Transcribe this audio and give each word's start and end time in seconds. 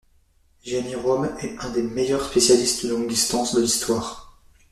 Gianni 0.65 0.95
Romme 0.95 1.37
est 1.43 1.63
un 1.63 1.69
des 1.69 1.83
meilleurs 1.83 2.27
spécialistes 2.27 2.83
de 2.83 2.89
longues 2.89 3.07
distances 3.07 3.53
de 3.53 3.61
l'histoire. 3.61 4.41